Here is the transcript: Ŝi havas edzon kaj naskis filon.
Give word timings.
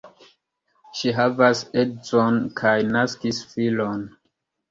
Ŝi 0.99 1.11
havas 1.17 1.59
edzon 1.83 2.41
kaj 2.61 2.73
naskis 2.95 3.45
filon. 3.53 4.01